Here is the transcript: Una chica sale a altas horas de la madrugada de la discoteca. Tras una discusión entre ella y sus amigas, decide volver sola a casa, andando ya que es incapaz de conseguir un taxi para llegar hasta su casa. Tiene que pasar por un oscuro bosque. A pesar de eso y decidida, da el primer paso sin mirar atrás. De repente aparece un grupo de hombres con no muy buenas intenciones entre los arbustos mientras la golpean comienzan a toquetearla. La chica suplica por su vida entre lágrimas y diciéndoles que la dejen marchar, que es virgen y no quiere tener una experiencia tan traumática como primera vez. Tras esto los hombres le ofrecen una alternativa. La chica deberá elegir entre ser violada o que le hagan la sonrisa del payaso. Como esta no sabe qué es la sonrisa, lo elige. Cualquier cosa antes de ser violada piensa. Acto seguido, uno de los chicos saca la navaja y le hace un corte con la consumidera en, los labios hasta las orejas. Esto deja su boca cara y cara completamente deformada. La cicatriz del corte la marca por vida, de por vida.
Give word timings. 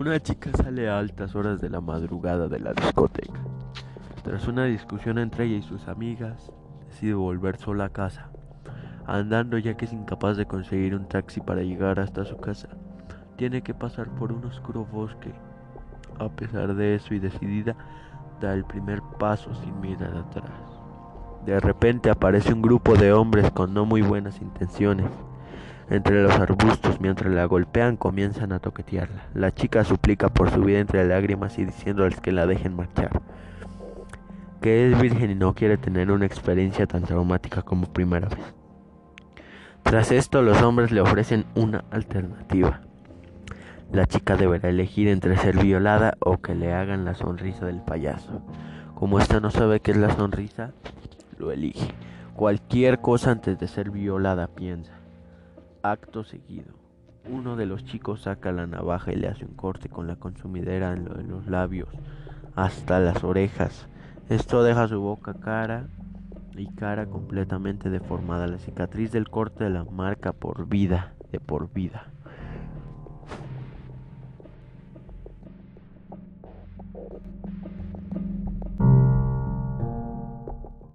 Una 0.00 0.18
chica 0.18 0.50
sale 0.54 0.88
a 0.88 0.98
altas 0.98 1.34
horas 1.34 1.60
de 1.60 1.68
la 1.68 1.82
madrugada 1.82 2.48
de 2.48 2.58
la 2.58 2.72
discoteca. 2.72 3.38
Tras 4.22 4.48
una 4.48 4.64
discusión 4.64 5.18
entre 5.18 5.44
ella 5.44 5.58
y 5.58 5.62
sus 5.62 5.88
amigas, 5.88 6.50
decide 6.86 7.12
volver 7.12 7.58
sola 7.58 7.84
a 7.84 7.88
casa, 7.90 8.30
andando 9.06 9.58
ya 9.58 9.76
que 9.76 9.84
es 9.84 9.92
incapaz 9.92 10.38
de 10.38 10.46
conseguir 10.46 10.94
un 10.94 11.06
taxi 11.06 11.42
para 11.42 11.60
llegar 11.60 12.00
hasta 12.00 12.24
su 12.24 12.38
casa. 12.38 12.70
Tiene 13.36 13.60
que 13.60 13.74
pasar 13.74 14.08
por 14.14 14.32
un 14.32 14.42
oscuro 14.46 14.86
bosque. 14.86 15.34
A 16.18 16.30
pesar 16.30 16.74
de 16.76 16.94
eso 16.94 17.12
y 17.12 17.18
decidida, 17.18 17.76
da 18.40 18.54
el 18.54 18.64
primer 18.64 19.02
paso 19.18 19.54
sin 19.54 19.82
mirar 19.82 20.16
atrás. 20.16 20.50
De 21.44 21.60
repente 21.60 22.08
aparece 22.08 22.54
un 22.54 22.62
grupo 22.62 22.94
de 22.94 23.12
hombres 23.12 23.50
con 23.50 23.74
no 23.74 23.84
muy 23.84 24.00
buenas 24.00 24.40
intenciones 24.40 25.10
entre 25.90 26.22
los 26.22 26.32
arbustos 26.38 27.00
mientras 27.00 27.34
la 27.34 27.44
golpean 27.44 27.96
comienzan 27.96 28.52
a 28.52 28.60
toquetearla. 28.60 29.26
La 29.34 29.52
chica 29.52 29.84
suplica 29.84 30.28
por 30.28 30.50
su 30.50 30.62
vida 30.62 30.78
entre 30.78 31.04
lágrimas 31.04 31.58
y 31.58 31.64
diciéndoles 31.64 32.20
que 32.20 32.30
la 32.30 32.46
dejen 32.46 32.76
marchar, 32.76 33.20
que 34.62 34.88
es 34.88 35.00
virgen 35.00 35.32
y 35.32 35.34
no 35.34 35.54
quiere 35.54 35.76
tener 35.76 36.12
una 36.12 36.26
experiencia 36.26 36.86
tan 36.86 37.02
traumática 37.02 37.62
como 37.62 37.92
primera 37.92 38.28
vez. 38.28 38.54
Tras 39.82 40.12
esto 40.12 40.42
los 40.42 40.62
hombres 40.62 40.92
le 40.92 41.00
ofrecen 41.00 41.44
una 41.56 41.84
alternativa. 41.90 42.82
La 43.92 44.06
chica 44.06 44.36
deberá 44.36 44.68
elegir 44.68 45.08
entre 45.08 45.36
ser 45.36 45.58
violada 45.58 46.16
o 46.20 46.38
que 46.38 46.54
le 46.54 46.72
hagan 46.72 47.04
la 47.04 47.14
sonrisa 47.14 47.66
del 47.66 47.80
payaso. 47.80 48.40
Como 48.94 49.18
esta 49.18 49.40
no 49.40 49.50
sabe 49.50 49.80
qué 49.80 49.90
es 49.90 49.96
la 49.96 50.14
sonrisa, 50.14 50.70
lo 51.38 51.50
elige. 51.50 51.88
Cualquier 52.36 53.00
cosa 53.00 53.32
antes 53.32 53.58
de 53.58 53.66
ser 53.66 53.90
violada 53.90 54.46
piensa. 54.46 54.99
Acto 55.82 56.24
seguido, 56.24 56.74
uno 57.26 57.56
de 57.56 57.64
los 57.64 57.86
chicos 57.86 58.22
saca 58.22 58.52
la 58.52 58.66
navaja 58.66 59.12
y 59.12 59.16
le 59.16 59.28
hace 59.28 59.46
un 59.46 59.54
corte 59.54 59.88
con 59.88 60.06
la 60.06 60.16
consumidera 60.16 60.92
en, 60.92 61.28
los 61.28 61.46
labios 61.46 61.88
hasta 62.54 63.00
las 63.00 63.24
orejas. 63.24 63.88
Esto 64.28 64.62
deja 64.62 64.88
su 64.88 65.00
boca 65.00 65.32
cara 65.32 65.88
y 66.54 66.66
cara 66.74 67.06
completamente 67.06 67.88
deformada. 67.88 68.46
La 68.46 68.58
cicatriz 68.58 69.10
del 69.10 69.30
corte 69.30 69.70
la 69.70 69.84
marca 69.84 70.32
por 70.32 70.68
vida, 70.68 71.14
de 71.32 71.40
por 71.40 71.72
vida. 71.72 72.12